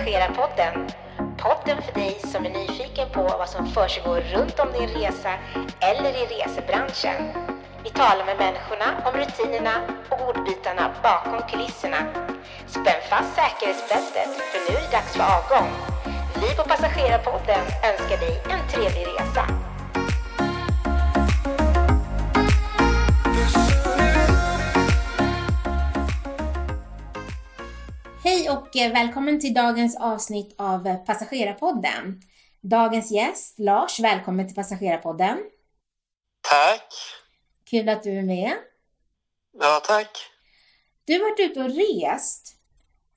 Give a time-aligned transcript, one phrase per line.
[0.00, 0.86] Passagerarpodden.
[1.38, 5.32] Podden för dig som är nyfiken på vad som försiggår runt om din resa
[5.80, 7.32] eller i resebranschen.
[7.84, 9.74] Vi talar med människorna om rutinerna
[10.10, 11.96] och ordbitarna bakom kulisserna.
[12.66, 15.70] Spänn fast säkerhetsbältet för nu är det dags för avgång.
[16.34, 19.59] Vi på Passagerarpodden önskar dig en trevlig resa.
[28.50, 32.22] Och eh, välkommen till dagens avsnitt av eh, Passagerarpodden.
[32.60, 35.38] Dagens gäst, Lars, välkommen till Passagerarpodden.
[36.40, 36.92] Tack.
[37.70, 38.52] Kul att du är med.
[39.52, 40.18] Ja, tack.
[41.04, 42.56] Du har varit ute och rest.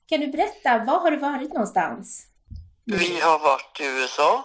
[0.06, 2.26] Kan du berätta, var har du varit någonstans?
[2.84, 4.44] Vi har varit i USA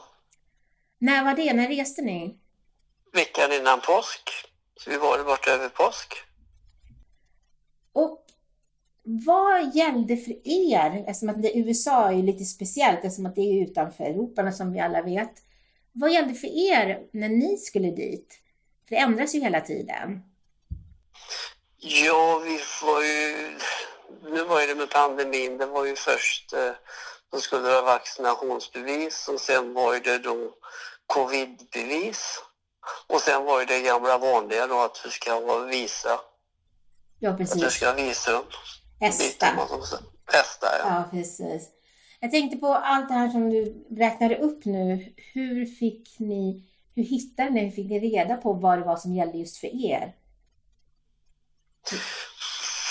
[0.99, 1.53] När var det?
[1.53, 2.37] När reste ni?
[3.13, 4.29] veckan innan påsk.
[4.75, 6.13] Så vi var bort över påsk.
[7.93, 8.25] Och
[9.25, 11.03] vad gällde för er?
[11.07, 14.73] Eftersom att det, USA är ju lite speciellt, eftersom att det är utanför Europa som
[14.73, 15.31] vi alla vet.
[15.91, 18.39] Vad gällde för er när ni skulle dit?
[18.87, 20.23] För det ändras ju hela tiden.
[21.77, 23.57] Ja, vi var ju...
[24.23, 26.71] Nu var ju det med pandemin, det var ju först eh,
[27.31, 30.53] då skulle det ha vaccinationsbevis och sen var det då
[31.07, 32.43] covidbevis.
[33.07, 36.19] Och sen var det gamla vanliga då att du ska visa,
[37.19, 37.73] Ja, att du precis.
[37.73, 38.43] ska ha visum.
[38.99, 39.45] Hästa.
[40.25, 40.85] Hästa, ja.
[40.85, 41.69] Ja, precis.
[42.19, 45.13] Jag tänkte på allt det här som du räknade upp nu.
[45.33, 46.63] Hur fick ni,
[46.95, 49.85] hur hittade ni, hur fick ni reda på vad det var som gällde just för
[49.85, 50.15] er?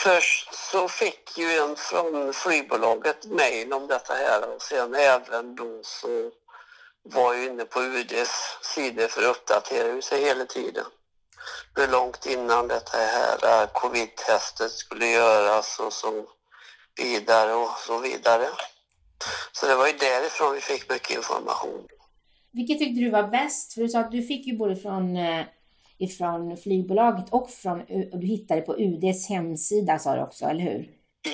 [0.05, 5.81] Först så fick ju en från flygbolaget mejl om detta här och sen även då
[5.83, 6.31] så
[7.03, 10.85] var jag inne på UDs sidor för att uppdatera sig hela tiden.
[11.87, 16.25] Långt innan detta här covid-testet skulle göras och så
[16.97, 18.47] vidare och så vidare.
[19.53, 21.87] Så det var ju därifrån vi fick mycket information.
[22.53, 23.73] Vilket tyckte du var bäst?
[23.73, 25.45] För du sa att du fick ju både från eh,
[25.99, 27.81] ifrån flygbolaget och från
[28.13, 30.89] och du hittade på UDs hemsida sa du också, eller hur?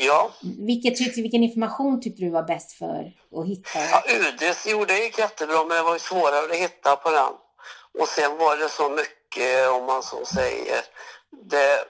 [0.06, 3.78] Ja, Vilket tyckte, vilken information tyckte du var bäst för att hitta?
[3.90, 7.32] Ja, UDs gjorde gick jättebra men det var ju svårare att hitta på den.
[8.00, 9.23] Och sen var det så mycket,
[9.78, 10.80] om man så säger,
[11.50, 11.84] det,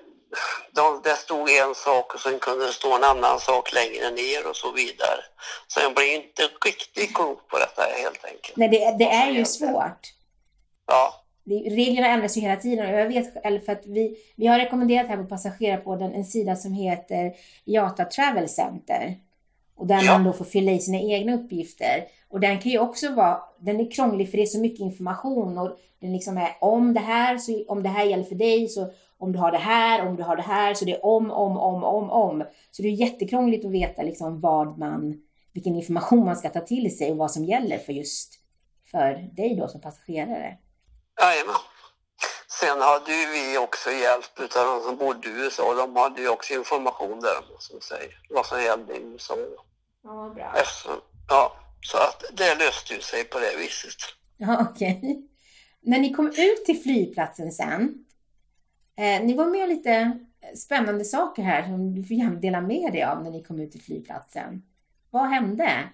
[0.72, 4.49] de, det stod en sak och sen kunde det stå en annan sak längre ner
[4.50, 5.21] och så vidare.
[5.69, 8.56] Så jag blev inte riktigt klok på detta helt enkelt.
[8.56, 10.00] Nej, det, det är ju svårt.
[10.87, 11.21] Ja,
[11.71, 15.09] Reglerna ändras ju hela tiden och jag vet själv för att vi, vi har rekommenderat
[15.09, 17.33] här på Passagerarpodden en sida som heter
[17.65, 19.16] Yata Travel Center.
[19.77, 20.12] Och där Ja.
[20.12, 22.04] man då får fylla i sina egna uppgifter.
[22.34, 25.59] Och den kan ju också vara, den är krånglig för det är så mycket information
[25.59, 28.91] och den liksom är om det här, så om det här gäller för dig, så
[29.19, 31.56] om du har det här, om du har det här, så det är om, om,
[31.59, 32.45] om, om, om.
[32.71, 35.22] Så det är jättekrångligt att veta liksom vad man,
[35.53, 38.34] vilken information man ska ta till sig och vad som gäller för just
[38.91, 40.59] för dig då som passagerare.
[41.21, 41.55] jajamän.
[42.61, 45.75] Sen hade ju vi också hjälp utav de som bodde i USA.
[45.75, 49.37] De hade ju också information där, om man så säger, vad som gällde i USA.
[50.03, 50.53] Ja, bra.
[50.56, 51.53] Eftersom, ja,
[51.84, 53.97] så att det löste ju sig på det viset.
[54.37, 55.22] Ja, okej.
[55.81, 58.05] När ni kom ut till flygplatsen sen,
[58.97, 60.19] eh, ni var med lite
[60.56, 63.72] spännande saker här som du får gärna dela med dig av när ni kom ut
[63.72, 64.62] till flygplatsen.
[65.11, 65.89] Vad hände?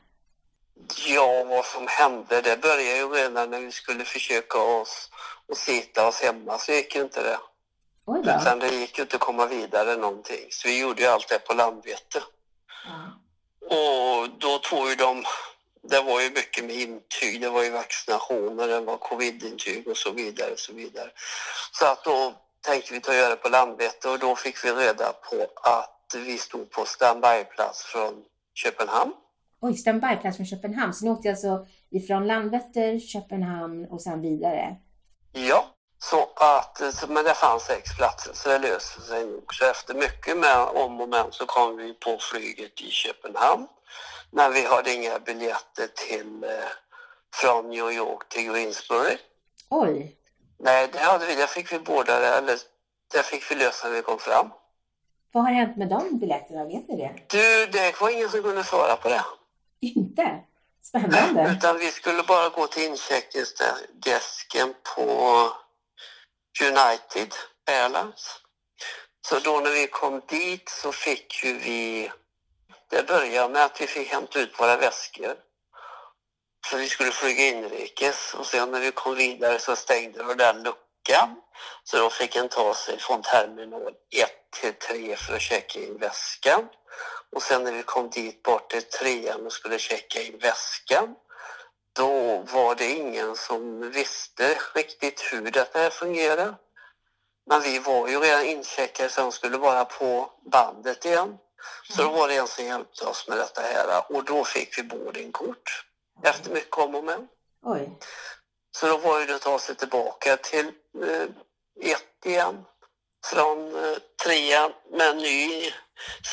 [1.06, 5.10] Ja, vad som hände, det började ju redan när vi skulle försöka oss
[5.48, 7.38] och sitta oss hemma så gick ju inte det.
[8.06, 8.30] Oj då.
[8.30, 10.46] Utan det gick ju inte att komma vidare någonting.
[10.50, 12.22] Så vi gjorde ju allt det på Landvetter.
[12.84, 13.20] Ja.
[13.76, 15.24] Och då tog ju de,
[15.82, 20.12] det var ju mycket med intyg, det var ju vaccinationer, det var covidintyg och så
[20.12, 20.52] vidare.
[20.52, 21.10] Och så vidare.
[21.72, 22.34] Så att då
[22.66, 26.14] tänkte vi ta och göra det på Landvetter och då fick vi reda på att
[26.14, 29.12] vi stod på standbyplats från Köpenhamn.
[29.60, 30.94] Oj, standbyplats från Köpenhamn.
[30.94, 34.76] Så ni åkte alltså ifrån Landvetter, Köpenhamn och sen vidare?
[35.32, 35.64] Ja,
[35.98, 39.54] så att, men det fanns sex platser så det löste sig nog.
[39.54, 43.66] Så efter mycket med om och men så kom vi på flyget i Köpenhamn.
[44.32, 46.50] Men vi hade inga biljetter till, eh,
[47.34, 49.16] från New York till Greensbury.
[49.68, 50.16] Oj,
[50.62, 52.58] Nej, det, hade vi, det fick vi båda, eller
[53.12, 54.50] det fick vi lösa när vi kom fram.
[55.32, 56.64] vad har hänt med de biljetterna?
[56.64, 57.12] Vet ni det?
[57.28, 59.24] Du, det var ingen som kunde svara på det.
[59.80, 60.40] Inte?
[60.82, 61.54] Spännande.
[61.56, 65.02] Utan vi skulle bara gå till incheckningsdesken på
[66.62, 67.34] United
[67.66, 68.40] Airlines.
[69.28, 72.10] Så då när vi kom dit så fick ju vi...
[72.90, 75.36] Det började med att vi fick hämta ut våra väskor.
[76.66, 80.62] Så vi skulle flyga inrikes och sen när vi kom vidare så stängde de den
[80.62, 81.36] luckan.
[81.84, 85.98] Så då fick en ta sig från terminal 1 till 3 för att checka in
[85.98, 86.68] väskan.
[87.32, 91.14] Och sen när vi kom dit bort till trean och skulle checka in väskan,
[91.96, 96.54] då var det ingen som visste riktigt hur detta här fungerade.
[97.46, 101.38] Men vi var ju redan incheckade så de skulle bara på bandet igen.
[101.90, 104.82] Så då var det en som hjälpte oss med detta här och då fick vi
[104.82, 105.84] boardingkort
[106.22, 107.28] efter mycket om och men.
[107.62, 107.98] Oj.
[108.76, 110.66] Så då var det att ta sig tillbaka till
[111.02, 112.64] eh, ett igen
[113.26, 115.72] från eh, trean med ny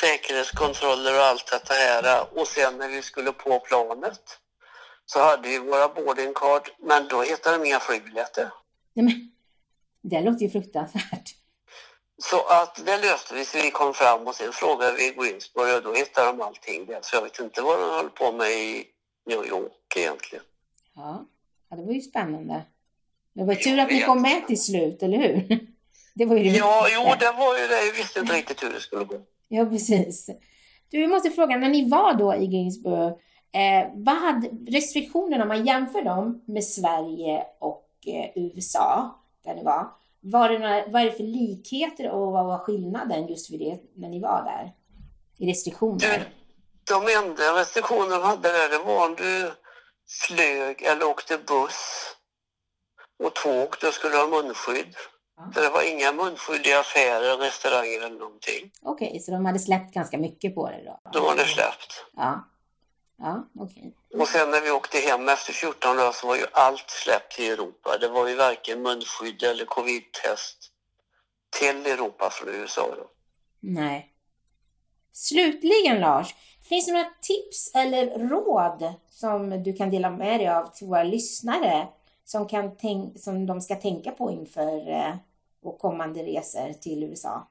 [0.00, 2.26] säkerhetskontroller och allt detta här.
[2.38, 4.38] Och sen när vi skulle på planet
[5.06, 8.50] så hade vi våra boarding card, men då hittade de inga flygbiljetter.
[8.94, 9.32] Nej, men,
[10.02, 11.34] det låter ju fruktansvärt.
[12.22, 15.82] Så att det löste vi, så vi kom fram och sen frågade vi Greensboro och
[15.82, 16.98] då hittade de allting där.
[17.02, 18.84] Så jag vet inte vad de höll på med i
[19.26, 20.44] New York egentligen.
[20.94, 21.24] Ja,
[21.70, 22.62] ja det var ju spännande.
[23.34, 25.58] Det var tur att ni kom med till slut, eller hur?
[26.14, 27.10] Det var ju det Ja, viktigaste.
[27.10, 27.86] jo, det var ju det.
[27.86, 29.14] Jag visste inte riktigt hur det skulle gå.
[29.48, 30.30] Ja, precis.
[30.90, 33.06] Du, jag måste fråga, när ni var då i Greensboro,
[33.52, 39.64] eh, vad hade restriktionerna, om man jämför dem med Sverige och eh, USA, där ni
[39.64, 39.86] var,
[40.30, 43.80] var det några, vad är det för likheter och vad var skillnaden just vid det
[43.94, 44.72] när ni var där?
[45.38, 46.32] I restriktioner?
[46.88, 49.52] De enda restriktioner de hade där, det var om du
[50.26, 52.14] flög eller åkte buss
[53.24, 54.94] och tåg, då skulle du ha munskydd.
[55.36, 55.50] Ja.
[55.54, 58.70] Så det var inga munskydd i affärer, restauranger eller någonting.
[58.82, 61.10] Okej, så de hade släppt ganska mycket på det då?
[61.12, 62.04] Då var det släppt.
[62.16, 62.48] Ja.
[63.18, 63.94] Ja, okej.
[64.14, 67.48] Och sen när vi åkte hem efter 14 dagar så var ju allt släppt i
[67.48, 67.98] Europa.
[68.00, 70.70] Det var ju varken munskydd eller covid-test
[71.50, 72.94] till Europa från USA.
[72.96, 73.10] Då.
[73.60, 74.14] Nej.
[75.12, 76.34] Slutligen Lars,
[76.68, 81.02] finns det några tips eller råd som du kan dela med dig av till våra
[81.02, 81.88] lyssnare
[82.24, 85.14] som, kan tänk- som de ska tänka på inför eh,
[85.62, 87.48] och kommande resor till USA?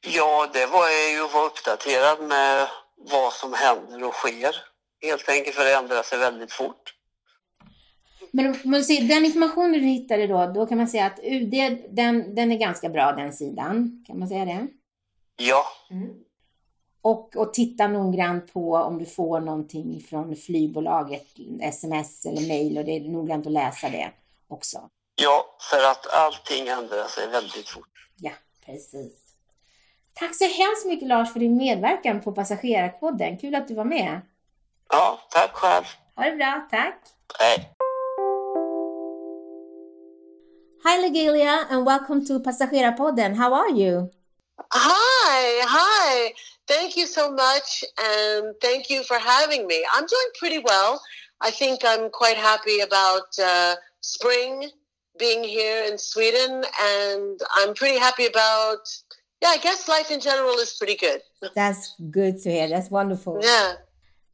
[0.00, 4.56] Ja, det var ju att vara uppdaterad med vad som händer och sker.
[5.02, 6.92] Helt enkelt för det ändrar sig väldigt fort.
[8.30, 11.54] Men man ser, den informationen du hittade då, då kan man säga att UD,
[11.90, 14.04] den, den är ganska bra den sidan.
[14.06, 14.66] Kan man säga det?
[15.36, 15.64] Ja,
[17.02, 21.26] Och, och titta noggrant på om du får någonting från flygbolaget,
[21.60, 24.12] sms eller mail och det är noggrant att läsa det
[24.48, 24.90] också.
[25.22, 28.10] ja, för att allting ändrar sig väldigt fort.
[28.16, 28.32] Ja,
[28.66, 29.25] precis.
[30.18, 33.38] Tack så hemskt mycket Lars för din medverkan på Passagerarpodden.
[33.38, 34.20] Kul att du var med.
[34.92, 35.84] Ja, tack själv.
[36.16, 37.02] Ha det bra, tack.
[37.38, 37.72] Hej.
[40.84, 43.34] Hi Legalia and welcome to Passagerarpodden.
[43.34, 44.10] How are you?
[44.70, 46.32] Hi, hi.
[46.68, 49.78] Thank you so much, and thank you for having me.
[49.94, 50.98] I'm doing pretty well.
[51.48, 54.70] I think I'm quite happy about uh, spring
[55.18, 58.84] being here in Sweden, and I'm pretty happy about,
[59.42, 61.20] yeah, I guess life in general is pretty good.
[61.54, 62.68] That's good to hear.
[62.68, 63.40] That's wonderful.
[63.42, 63.74] Yeah.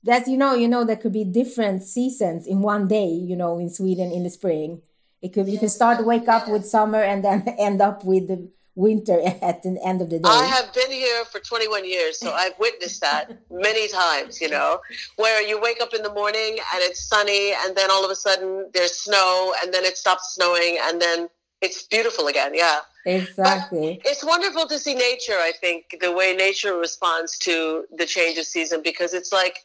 [0.05, 3.59] That's you know, you know there could be different seasons in one day, you know,
[3.59, 4.83] in Sweden in the spring.
[5.21, 8.27] It could you can start to wake up with summer and then end up with
[8.29, 10.29] the winter at the end of the day.
[10.29, 14.81] I have been here for 21 years, so I've witnessed that many times, you know,
[15.17, 18.17] where you wake up in the morning and it's sunny, and then all of a
[18.17, 21.29] sudden there's snow, and then it stops snowing, and then
[21.63, 22.53] it's beautiful again.
[22.55, 22.81] Yeah.
[23.07, 24.01] exactly.
[24.05, 28.45] It's wonderful to see nature, I think, the way nature responds to the change of
[28.45, 29.57] season, because it's like,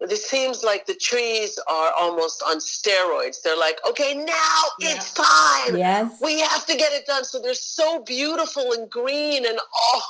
[0.00, 3.40] it seems like the trees are almost on steroids.
[3.42, 6.18] They're like, okay, now it's time Yes.
[6.20, 7.24] we have to get it done.
[7.24, 10.02] So they're so beautiful and green and oh,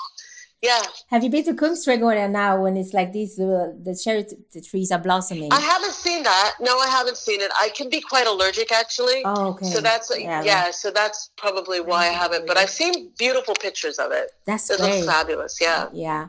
[0.68, 0.83] yeah.
[1.12, 4.62] Have you been to Kungsträdgården now when it's like these uh, the cherry t- the
[4.71, 5.50] trees are blossoming?
[5.52, 6.50] I haven't seen that.
[6.68, 7.50] No, I haven't seen it.
[7.64, 9.18] I can be quite allergic actually.
[9.25, 9.66] oh, okay.
[9.75, 12.44] So that's Yeah, yeah, so that's probably why I haven't.
[12.50, 14.26] But I've seen beautiful pictures of it.
[14.49, 14.94] That's It great.
[14.94, 15.54] looks fabulous.
[15.61, 15.88] Yeah.
[15.92, 16.23] Yeah.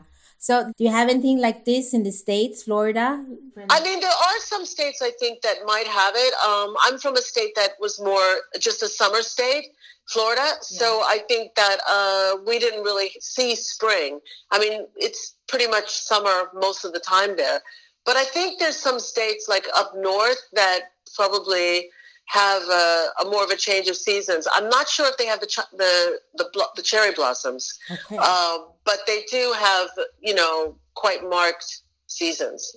[0.46, 3.20] So, do you have anything like this in the states, Florida?
[3.68, 6.34] I mean, there are some states I think that might have it.
[6.34, 9.64] Um, I'm from a state that was more just a summer state,
[10.08, 10.46] Florida.
[10.60, 14.20] So I think that uh, we didn't really see spring.
[14.52, 17.60] I mean, it's pretty much summer most of the time there.
[18.04, 21.90] But I think there's some states like up north that probably
[22.26, 24.46] have a, a more of a change of seasons.
[24.52, 28.16] I'm not sure if they have the ch- the the, blo- the cherry blossoms, Okay.
[28.16, 29.88] um, but they do have
[30.20, 32.74] you know quite marked seasons.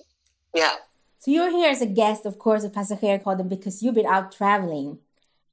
[0.54, 0.74] Yeah.
[1.18, 4.98] so you're here as a guest, of course, of Passagerarpodden because you've been out traveling,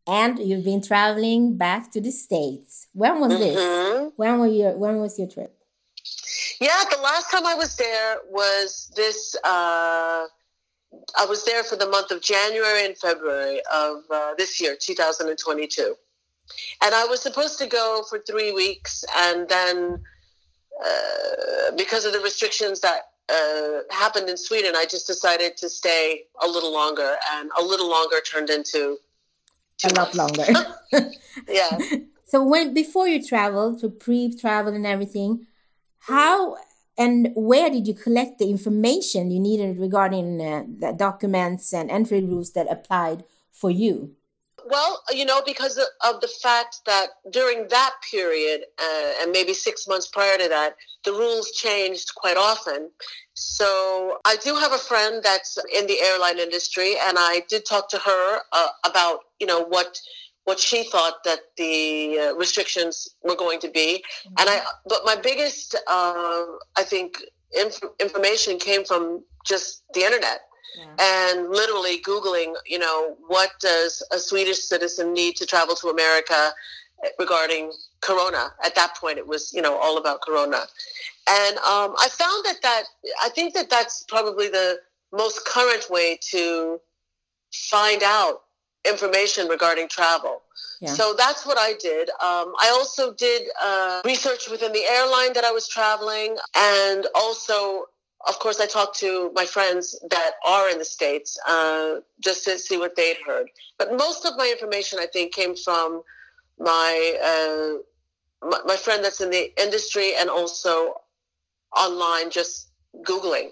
[0.05, 2.87] and you've been traveling back to the states.
[2.93, 3.57] When was this?
[3.59, 4.11] Mhm.
[4.15, 5.53] When were your When was your trip?
[6.59, 9.35] Yeah, the last time I was there was this.
[9.43, 10.25] Uh,
[11.17, 15.95] I was there for the month of January and February of uh, this year, 2022.
[16.81, 20.01] And I was supposed to go for three weeks, and then
[20.83, 26.23] uh, because of the restrictions that uh, happened in Sweden, I just decided to stay
[26.41, 28.97] a little longer, and a little longer turned into
[29.83, 30.45] a lot longer.
[31.49, 31.77] yeah.
[32.25, 35.47] So when before you traveled, to pre-travel and everything,
[35.99, 36.57] how
[36.97, 42.21] and where did you collect the information you needed regarding uh, the documents and entry
[42.21, 44.15] rules that applied for you?
[44.69, 49.87] Well, you know, because of the fact that during that period, uh, and maybe six
[49.87, 50.75] months prior to that,
[51.05, 52.89] the rules changed quite often.
[53.33, 57.87] So I do have a friend that's in the airline industry, and I did talk
[57.89, 59.99] to her uh, about, you know, what
[60.47, 63.89] what she thought that the uh, restrictions were going to be.
[63.97, 64.35] Mm-hmm.
[64.39, 66.45] And I, but my biggest, uh,
[66.77, 67.17] I think,
[67.51, 70.39] inf- information came from just the internet
[70.77, 71.33] yeah.
[71.33, 76.51] and literally Googling, you know, what does a Swedish citizen need to travel to America
[77.19, 78.53] regarding Corona?
[78.63, 80.61] At that point, it was, you know, all about Corona.
[81.29, 82.83] And um, I found that that,
[83.21, 84.79] I think that that's probably the
[85.11, 86.79] most current way to
[87.51, 88.43] find out
[88.87, 90.41] information regarding travel.
[90.79, 90.93] Yeah.
[90.93, 92.09] So that's what I did.
[92.09, 97.85] Um, I also did uh, research within the airline that I was traveling, and also
[98.25, 102.57] of course, I talked to my friends that are in the States uh, just to
[102.57, 103.47] see what they'd heard.
[103.77, 106.01] But most of my information, I think, came from
[106.59, 110.95] my, uh, my, my friend that's in the industry and also
[111.75, 112.69] online, just
[113.03, 113.49] Googling.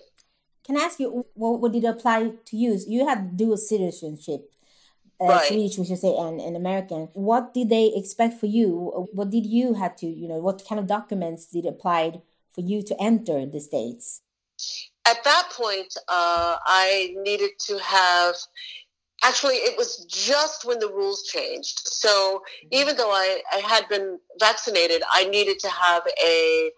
[0.65, 2.79] Can I ask you, what, did it apply to you?
[2.87, 4.51] You have dual citizenship.
[5.19, 5.47] Uh, right.
[5.47, 7.07] Swedish, we should say, and, and American.
[7.13, 9.07] What did they expect for you?
[9.13, 12.21] What did you have to, you know, what kind of documents did applied
[12.53, 14.21] for you to enter the states?
[15.07, 18.35] At that point, uh, I needed to have.
[19.23, 21.79] Actually, it was just when the rules changed.
[21.85, 22.67] So mm-hmm.
[22.71, 26.71] even though I, I had been vaccinated, I needed to have a,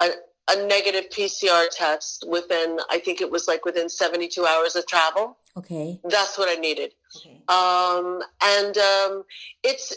[0.00, 0.08] a
[0.50, 5.36] a negative PCR test within, I think it was like within 72 hours of travel.
[5.56, 6.00] Okay.
[6.04, 6.92] That's what I needed.
[7.16, 7.40] Okay.
[7.48, 9.24] Um, and um,
[9.64, 9.92] it's,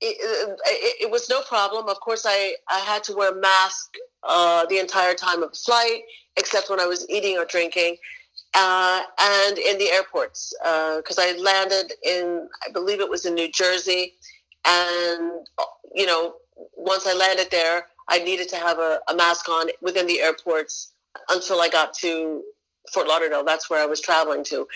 [0.00, 1.88] it, it, it, was no problem.
[1.88, 5.58] Of course, I, I had to wear a mask uh, the entire time of the
[5.58, 6.02] flight,
[6.36, 7.96] except when I was eating or drinking,
[8.54, 13.34] uh, and in the airports because uh, I landed in, I believe it was in
[13.34, 14.14] New Jersey,
[14.66, 15.46] and
[15.94, 16.34] you know,
[16.76, 20.92] once I landed there, I needed to have a, a mask on within the airports
[21.28, 22.42] until I got to
[22.92, 23.44] Fort Lauderdale.
[23.44, 24.66] That's where I was traveling to.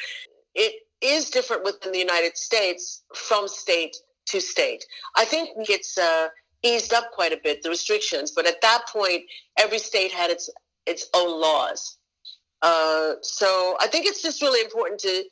[0.55, 3.97] It is different within the United States from state
[4.27, 4.85] to state.
[5.17, 6.29] I think it's uh,
[6.63, 9.25] eased up quite a bit the restrictions, but at that point,
[9.59, 10.51] every state had its
[10.87, 11.99] its own laws.
[12.63, 15.25] Uh, so I think it's just really important to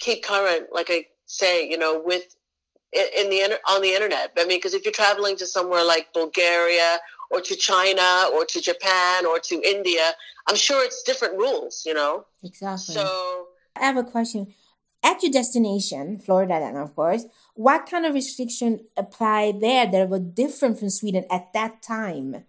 [0.00, 2.34] keep current, like I say, you know, with
[2.92, 4.32] in the on the internet.
[4.38, 6.98] I mean, because if you're traveling to somewhere like Bulgaria
[7.32, 10.12] or to China or to Japan or to India,
[10.48, 11.82] I'm sure it's different rules.
[11.86, 12.26] You know.
[12.44, 12.94] Exactly.
[12.94, 13.46] So
[13.76, 14.54] I have a question.
[15.04, 17.24] At your destination, Florida, then of course,
[17.54, 22.44] what kind of restriction applied there that were different from Sweden at that time?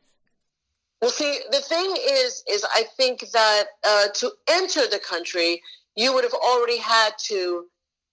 [1.01, 5.61] Well, see, the thing is, is I think that uh, to enter the country,
[5.95, 7.65] you would have already had to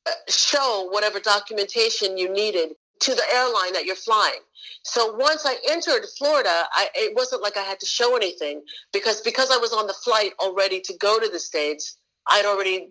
[0.06, 4.40] uh, show whatever documentation you needed to the airline that you're flying.
[4.82, 9.20] So once I entered Florida, I, it wasn't like I had to show anything because
[9.20, 11.96] because I was on the flight already to go to the states.
[12.28, 12.90] I'd already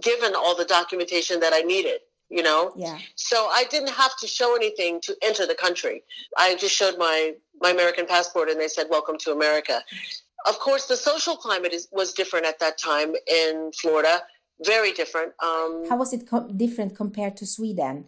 [0.00, 4.26] given all the documentation that I needed you know yeah so i didn't have to
[4.26, 6.02] show anything to enter the country
[6.38, 9.82] i just showed my my american passport and they said welcome to america
[10.46, 14.22] of course the social climate is, was different at that time in florida
[14.64, 18.06] very different um, how was it co- different compared to sweden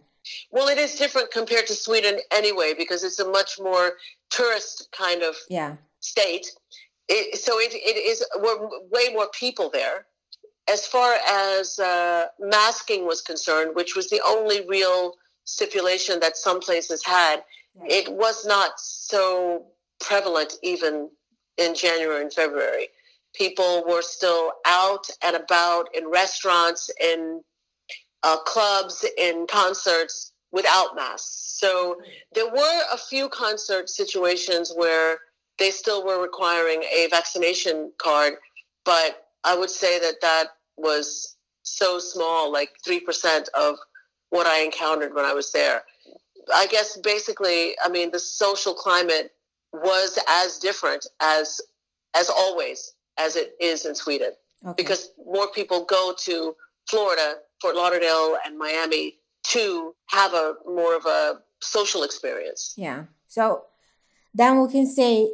[0.51, 3.93] well it is different compared to sweden anyway because it's a much more
[4.33, 5.75] tourist kind of yeah.
[5.99, 6.47] state.
[7.09, 10.05] It, so it, it is we're way more people there.
[10.69, 15.13] As far as uh, masking was concerned, which was the only real
[15.43, 17.43] stipulation that some places had,
[17.85, 19.65] it was not so
[19.99, 21.09] prevalent even
[21.57, 22.87] in January and February.
[23.35, 27.41] People were still out and about in restaurants, in
[28.23, 31.57] uh, clubs, and concerts without masks.
[31.59, 31.97] So
[32.33, 35.19] there were a few concert situations where
[35.59, 38.33] they still were requiring a vaccination card,
[38.85, 43.75] but I would say that that was so small, like 3% of
[44.29, 45.83] what I encountered when I was there.
[46.53, 49.31] I guess basically, I mean, the social climate
[49.71, 51.59] was as different as
[52.15, 54.31] as always as it is in Sweden,
[54.63, 54.73] okay.
[54.77, 56.55] because more people go to
[56.87, 62.73] Florida, Fort Lauderdale, and Miami to have a more of a social experience.
[62.75, 63.05] Yeah.
[63.29, 63.63] So
[64.33, 65.31] then we can say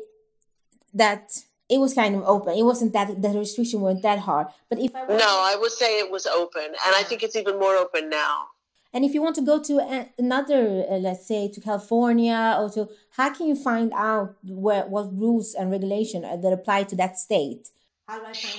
[0.94, 1.24] that
[1.70, 2.54] it was kind of open.
[2.56, 4.48] It wasn't that the restriction weren't that hard.
[4.70, 7.58] But if I no, I would say it was open, and I think it's even
[7.58, 8.36] more open now.
[8.94, 9.74] And if you want to go to
[10.18, 15.16] another, uh, let's say, to California or to, how can you find out where what
[15.16, 17.70] rules and regulation that apply to that state?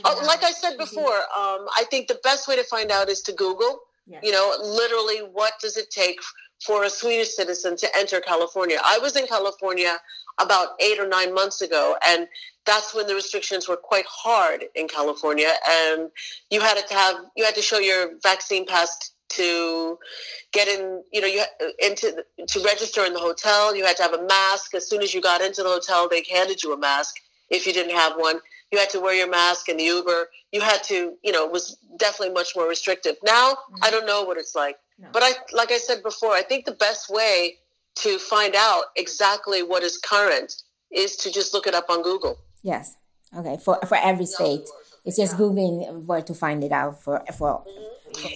[0.04, 3.20] Oh, like I said before, um, I think the best way to find out is
[3.22, 3.80] to Google.
[4.06, 4.22] Yes.
[4.24, 6.18] You know, literally, what does it take
[6.64, 8.78] for a Swedish citizen to enter California?
[8.84, 9.96] I was in California
[10.40, 12.26] about eight or nine months ago, and
[12.64, 16.10] that's when the restrictions were quite hard in California, and
[16.50, 19.98] you had to have you had to show your vaccine pass to
[20.52, 21.42] get in you know you
[21.78, 25.14] into to register in the hotel you had to have a mask as soon as
[25.14, 27.14] you got into the hotel they handed you a mask
[27.48, 28.40] if you didn't have one
[28.72, 30.28] you had to wear your mask in the uber.
[30.52, 33.16] You had to you know it was definitely much more restrictive.
[33.24, 33.84] Now mm-hmm.
[33.84, 34.76] i don't know what it's like.
[34.98, 35.08] No.
[35.12, 37.56] but i like i said before i think the best way
[38.02, 42.38] to find out exactly what is current is to just look it up on google.
[42.62, 42.96] Yes.
[43.36, 44.68] Okay for for every state.
[45.06, 47.90] It's just googling where to find it out for for mm-hmm.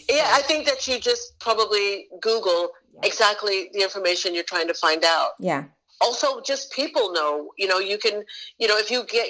[0.09, 2.71] Yeah, I think that you just probably Google
[3.03, 5.31] exactly the information you're trying to find out.
[5.41, 5.65] Yeah.
[6.05, 7.51] Also, just people know.
[7.57, 8.17] You know, you can.
[8.59, 9.27] You know, if you get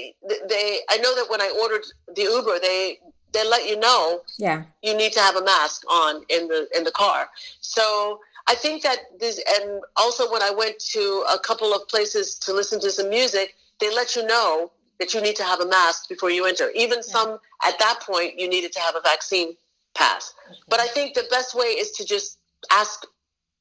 [0.49, 0.81] they.
[0.91, 2.99] I know that when I ordered the Uber, they
[3.35, 4.23] they let you know.
[4.39, 4.65] Yeah.
[4.83, 7.29] You need to have a mask on in the in the car.
[7.61, 12.35] So I think that this, and also when I went to a couple of places
[12.41, 15.67] to listen to some music, they let you know that you need to have a
[15.67, 16.71] mask before you enter.
[16.75, 17.13] Even yeah.
[17.15, 19.55] some at that point, you needed to have a vaccine
[19.95, 20.33] pass.
[20.49, 20.59] Okay.
[20.69, 22.39] But I think the best way is to just
[22.71, 23.05] ask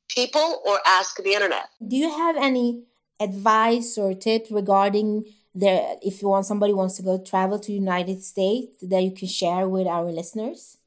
[0.10, 1.70] people or ask the internet.
[1.88, 2.84] Do you have any
[3.24, 5.26] advice or tips regarding
[5.56, 9.28] there if you want somebody wants to go travel to United States that you can
[9.28, 10.78] share with our listeners?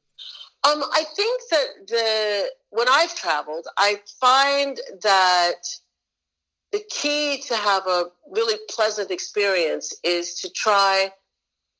[0.63, 5.61] Um, I think that the when I've traveled, I find that
[6.71, 11.11] the key to have a really pleasant experience is to try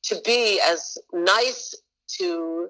[0.04, 1.74] to be as nice
[2.18, 2.68] to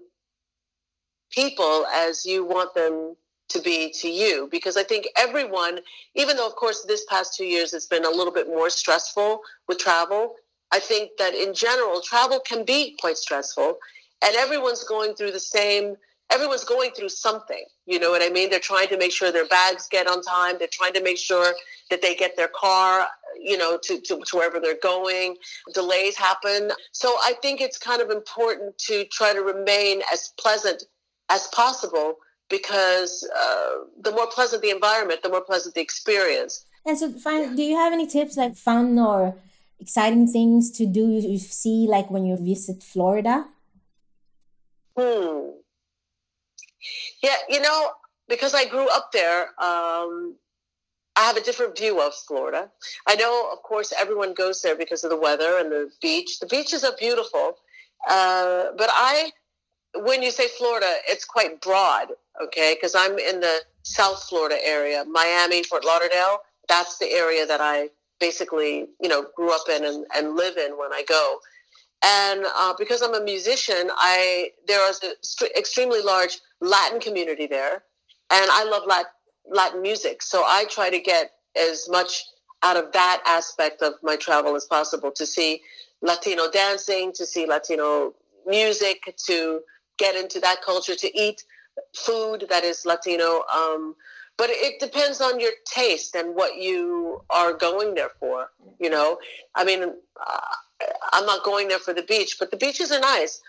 [1.30, 3.14] people as you want them
[3.48, 5.80] to be to you because i think everyone
[6.14, 9.40] even though of course this past two years it's been a little bit more stressful
[9.68, 10.34] with travel
[10.72, 13.78] i think that in general travel can be quite stressful
[14.24, 15.96] and everyone's going through the same
[16.30, 18.50] everyone's going through something you know what i mean?
[18.50, 21.54] They're trying to make sure their bags get on time they're trying to make sure
[21.90, 23.06] that they get their car
[23.40, 25.36] you know to, to, to wherever they're going
[25.72, 26.70] delays happen.
[26.92, 30.84] So i think it's kind of important to try to remain as pleasant
[31.30, 32.16] as possible
[32.48, 36.64] because uh, the more pleasant the environment, the more pleasant the experience.
[36.86, 39.34] And so, fine, do you have any tips like fun or
[39.80, 43.46] exciting things to do you see like when you visit Florida?
[44.96, 45.50] Hmm.
[47.22, 47.90] Yeah, you know,
[48.28, 50.36] because I grew up there, um,
[51.16, 52.70] I have a different view of Florida.
[53.06, 56.38] I know, of course, everyone goes there because of the weather and the beach.
[56.38, 57.56] The beaches are beautiful,
[58.08, 59.32] uh, but I
[59.94, 62.08] when you say Florida, it's quite broad,
[62.42, 62.74] okay?
[62.74, 66.38] Because I'm in the South Florida area, Miami, Fort Lauderdale.
[66.68, 70.72] That's the area that I basically, you know, grew up in and, and live in
[70.72, 71.38] when I go.
[72.04, 77.82] And uh, because I'm a musician, I there is an extremely large Latin community there,
[78.30, 79.10] and I love Latin,
[79.50, 80.22] Latin music.
[80.22, 82.24] So I try to get as much
[82.62, 85.60] out of that aspect of my travel as possible to see
[86.02, 88.14] Latino dancing, to see Latino
[88.46, 89.60] music, to
[89.98, 91.42] get into that culture to eat
[91.94, 93.42] food that is Latino.
[93.54, 93.94] Um,
[94.36, 98.48] but it depends on your taste and what you are going there for.
[98.78, 99.18] You know,
[99.54, 100.40] I mean, uh,
[101.12, 103.40] I'm not going there for the beach, but the beaches are nice.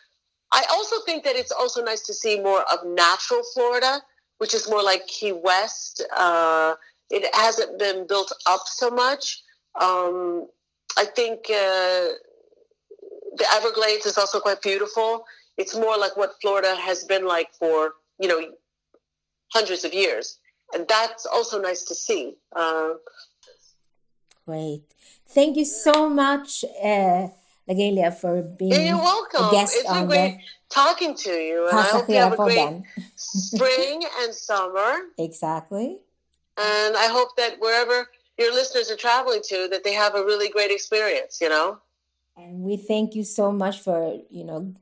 [0.51, 4.01] I also think that it's also nice to see more of natural Florida,
[4.39, 6.03] which is more like Key West.
[6.15, 6.73] Uh,
[7.11, 9.43] it hasn't been built up so much.
[9.79, 10.47] Um,
[10.97, 12.17] I think uh,
[13.37, 15.23] the Everglades is also quite beautiful
[15.59, 18.41] it's more like what Florida has been like for you know
[19.53, 20.39] hundreds of years,
[20.73, 22.35] and that's also nice to see.
[22.55, 22.93] Uh,
[24.45, 24.83] Great,
[25.27, 27.27] thank you so much, uh,
[27.69, 29.45] Lagalia, for being You're welcome.
[29.45, 32.33] a guest it's on been great the talking to you, and I hope you have
[32.33, 32.83] a great
[33.15, 34.93] spring and summer.
[35.17, 35.99] Exactly.
[36.57, 40.49] And I hope that wherever your listeners are traveling to, that they have a really
[40.49, 41.39] great experience.
[41.41, 41.79] You know.
[42.37, 44.73] And we thank you so much for you know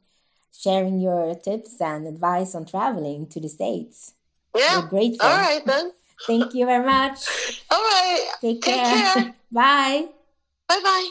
[0.58, 4.13] sharing your tips and advice on traveling to the States.
[4.56, 4.82] Yeah.
[4.82, 5.28] We're grateful.
[5.28, 5.91] All right, then.
[6.28, 7.20] Thank you very much.
[7.72, 8.30] All right.
[8.41, 8.86] Take care.
[8.86, 9.36] Take care.
[9.52, 10.08] bye.
[10.67, 11.10] Bye bye.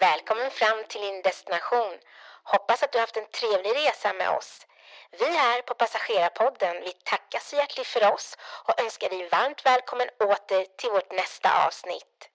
[0.00, 1.94] Välkommen fram till din destination.
[2.44, 4.66] Hoppas att du haft en trevlig resa med oss.
[5.18, 10.08] Vi här på Passagerarpodden vi tackar så hjärtligt för oss och önskar dig varmt välkommen
[10.20, 12.31] åter till vårt nästa avsnitt.